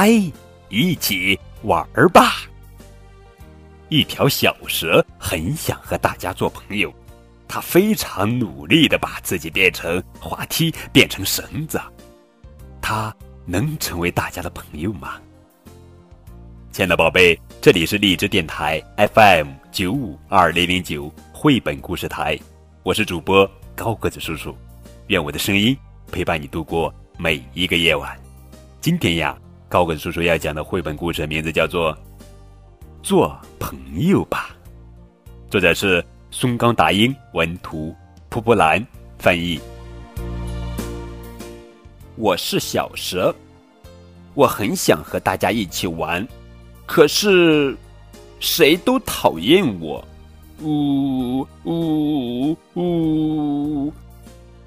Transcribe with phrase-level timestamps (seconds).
[0.00, 0.12] 嗨，
[0.68, 2.42] 一起玩儿吧！
[3.88, 6.94] 一条小蛇很想和大家做朋友，
[7.48, 11.80] 它非常努力的把自己变成滑梯，变成绳子。
[12.80, 13.12] 它
[13.44, 15.14] 能成为大家的朋友吗？
[16.70, 18.80] 亲爱的宝贝，这里是荔枝电台
[19.12, 22.38] FM 九五二零零九绘本故事台，
[22.84, 24.56] 我是主播高个子叔叔，
[25.08, 25.76] 愿我的声音
[26.12, 28.16] 陪伴你度过每一个夜晚。
[28.80, 29.36] 今天呀。
[29.68, 31.92] 高跟叔叔要讲的绘本故事名字叫做
[33.02, 34.56] 《做朋友吧》，
[35.50, 37.94] 作者是松冈达英，文图，
[38.30, 38.84] 蒲蒲兰
[39.18, 39.60] 翻译。
[42.16, 43.34] 我是小蛇，
[44.32, 46.26] 我很想和大家一起玩，
[46.86, 47.76] 可是
[48.40, 50.02] 谁都讨厌我。
[50.62, 53.92] 呜呜呜！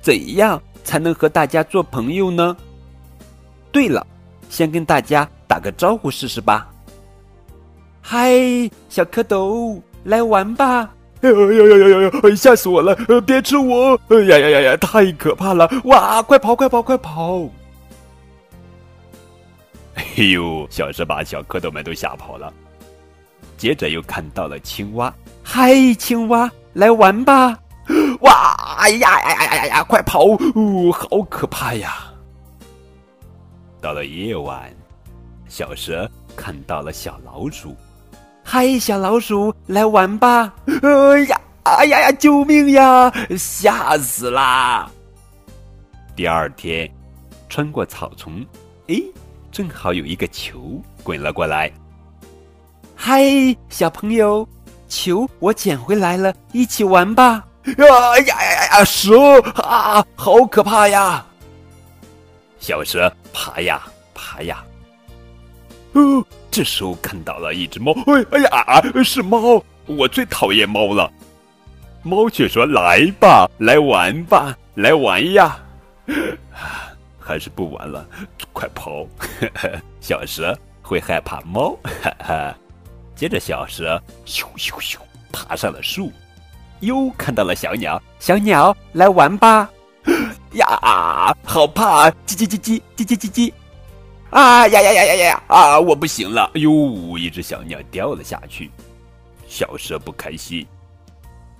[0.00, 2.56] 怎样才能和大家做朋友呢？
[3.72, 4.06] 对了。
[4.48, 6.68] 先跟大家打个招呼试试吧。
[8.00, 8.30] 嗨，
[8.88, 10.90] 小蝌蚪，来玩吧！
[11.22, 12.34] 哎呀呀呀呀呀！
[12.36, 12.94] 吓死我了！
[13.22, 13.98] 别吃我！
[14.08, 14.76] 哎呀呀呀呀！
[14.76, 15.66] 太可怕了！
[15.84, 17.48] 哇，快跑，快跑，快跑！
[19.94, 22.52] 哎呦，小蛇把小蝌蚪们都吓跑了。
[23.56, 25.12] 接着又看到了青蛙。
[25.42, 27.58] 嗨，青蛙，来玩吧！
[28.20, 29.82] 哇，哎呀呀呀呀呀！
[29.84, 30.24] 快跑！
[30.26, 32.12] 哦，好可怕呀！
[33.84, 34.72] 到了夜晚，
[35.46, 37.76] 小蛇看到了小老鼠。
[38.42, 40.54] 嗨，小老鼠，来玩吧！
[40.80, 43.12] 哎呀，哎呀呀，救命呀！
[43.36, 44.90] 吓死啦！
[46.16, 46.90] 第二天，
[47.46, 48.42] 穿过草丛，
[48.88, 49.02] 哎，
[49.52, 51.70] 正好有一个球滚了过来。
[52.96, 53.22] 嗨，
[53.68, 54.48] 小朋友，
[54.88, 57.44] 球我捡回来了，一起玩吧！
[57.66, 61.26] 啊呀呀呀呀，蛇啊，好可怕呀！
[62.58, 63.82] 小蛇爬呀
[64.14, 64.64] 爬呀，
[65.94, 69.60] 哦，这时候看到了一只猫，哎哎呀啊，是猫！
[69.86, 71.10] 我最讨厌猫了。
[72.04, 75.58] 猫却说：“来吧，来玩吧，来玩呀！”
[77.18, 78.06] 还是不玩了，
[78.52, 79.06] 快跑！
[80.00, 81.76] 小蛇会害怕猫。
[82.02, 82.54] 哈 哈
[83.16, 84.98] 接着，小蛇咻咻咻
[85.32, 86.12] 爬上了树，
[86.80, 89.68] 又看到了小鸟，小鸟来玩吧。
[90.54, 92.10] 呀啊，好怕！
[92.26, 93.52] 叽叽叽叽叽叽叽叽！
[94.30, 95.42] 啊呀呀呀呀呀！
[95.48, 96.50] 啊，我不行了！
[96.54, 98.70] 哎呦，一只小鸟掉了下去。
[99.46, 100.66] 小蛇不开心，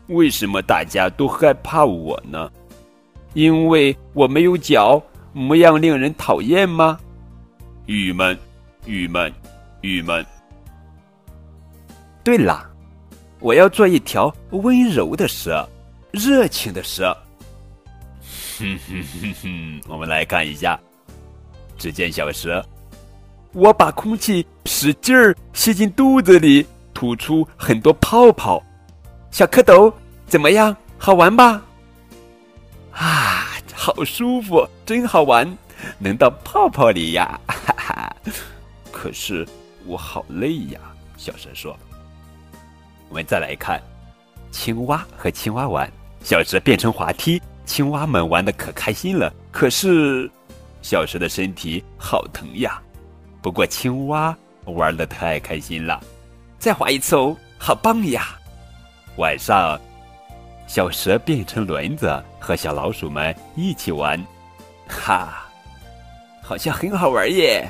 [0.08, 2.50] 为什么大家都害怕我呢？
[3.34, 6.98] 因为我没有脚，模样令人讨厌吗？
[7.86, 8.38] 郁闷，
[8.86, 9.32] 郁闷，
[9.80, 10.24] 郁闷。
[12.22, 12.64] 对了，
[13.40, 15.68] 我要做一条温柔的蛇，
[16.10, 17.16] 热情的蛇。
[18.58, 20.78] 哼哼哼哼，我们来看一下。
[21.76, 22.64] 只见小蛇，
[23.52, 28.62] 我把空气使劲儿吸进肚子里，吐出很多泡泡。
[29.32, 29.92] 小蝌蚪
[30.26, 30.76] 怎么样？
[30.96, 31.60] 好玩吧？
[32.92, 35.58] 啊，好舒服，真好玩，
[35.98, 37.40] 能到泡泡里呀！
[37.48, 38.16] 哈哈。
[38.92, 39.44] 可是
[39.84, 40.80] 我好累呀，
[41.16, 41.76] 小蛇说。
[43.08, 43.82] 我们再来看，
[44.52, 47.42] 青蛙和青蛙玩，小蛇变成滑梯。
[47.64, 50.30] 青蛙们玩的可开心了，可是
[50.82, 52.80] 小蛇的身体好疼呀。
[53.42, 54.36] 不过青蛙
[54.66, 56.00] 玩的太开心了，
[56.58, 58.38] 再滑一次哦，好棒呀！
[59.16, 59.80] 晚上，
[60.66, 64.22] 小蛇变成轮子，和小老鼠们一起玩，
[64.88, 65.46] 哈，
[66.42, 67.68] 好像很好玩耶！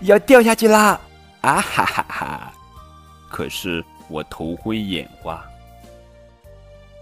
[0.00, 1.00] 要掉下去啦！
[1.40, 2.52] 啊哈哈哈！
[3.28, 5.42] 可是我头昏眼花，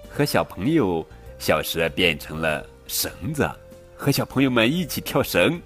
[0.08, 1.06] 和小朋友。
[1.38, 3.48] 小蛇变成了绳子，
[3.96, 5.60] 和小朋友们一起跳绳。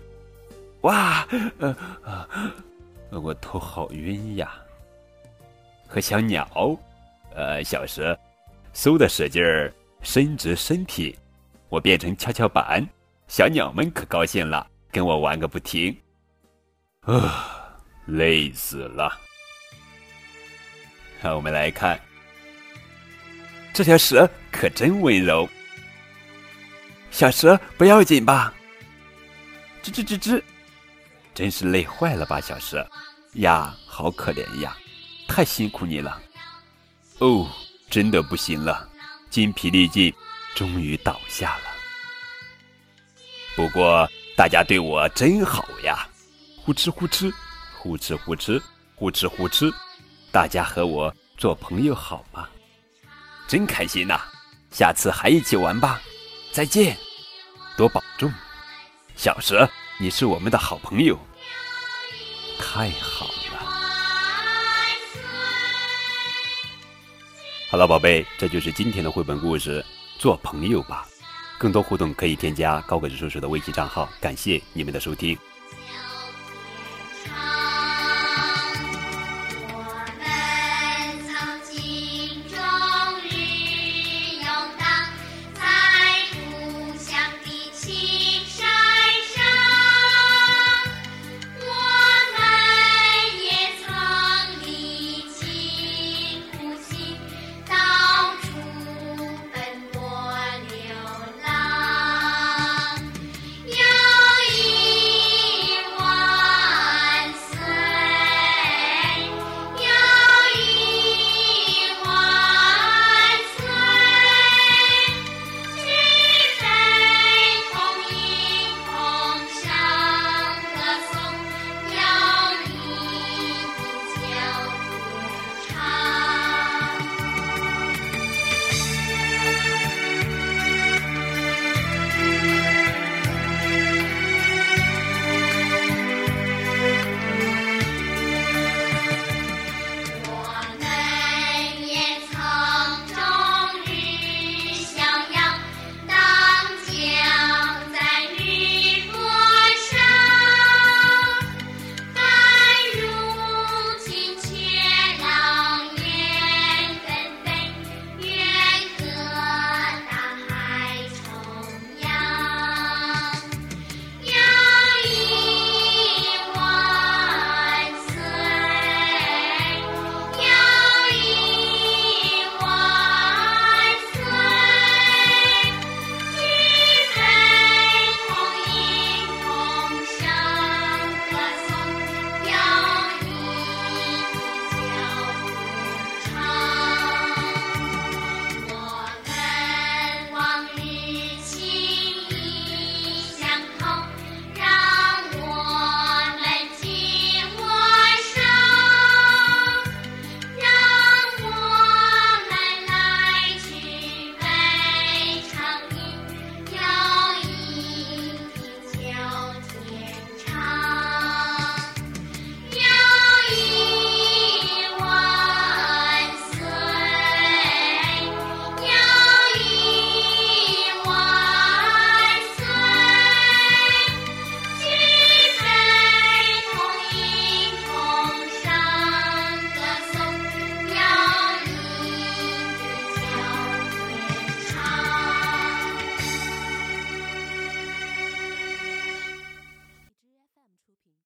[0.82, 1.26] 哇，
[1.58, 1.76] 呃，
[3.10, 4.52] 我头好晕呀！
[5.86, 6.48] 和小鸟，
[7.34, 8.18] 呃，小蛇
[8.74, 9.72] 嗖的使劲儿
[10.02, 11.18] 伸直身体，
[11.68, 12.86] 我变成跷跷板，
[13.28, 15.96] 小鸟们可高兴了，跟我玩个不停。
[17.00, 17.76] 啊，
[18.06, 19.10] 累死了！
[21.20, 22.00] 好，我们来看，
[23.72, 25.48] 这条蛇可真温柔。
[27.10, 28.52] 小蛇不要紧吧？
[29.82, 30.42] 吱吱吱吱，
[31.34, 32.88] 真是累坏了吧，小蛇
[33.34, 34.76] 呀，好可怜呀，
[35.26, 36.20] 太辛苦你了。
[37.18, 37.50] 哦，
[37.90, 38.88] 真的不行了，
[39.28, 40.14] 筋疲力尽，
[40.54, 41.64] 终于倒下了。
[43.56, 46.08] 不过大家对我真好呀，
[46.56, 47.32] 呼哧呼哧，
[47.76, 48.62] 呼哧呼哧，
[48.94, 49.72] 呼哧呼哧，
[50.30, 52.48] 大家和我做朋友好吗？
[53.48, 54.20] 真开心呐，
[54.70, 56.00] 下次还一起玩吧。
[56.52, 56.98] 再见，
[57.76, 58.32] 多保重，
[59.14, 61.16] 小蛇，你是我们的好朋友。
[62.58, 63.60] 太好了。
[67.70, 69.84] 好了，宝贝，这就是今天的绘本故事。
[70.18, 71.06] 做朋友吧，
[71.56, 74.08] 更多互动可以添加高个子叔叔的微信账号。
[74.20, 75.38] 感谢你们的收听。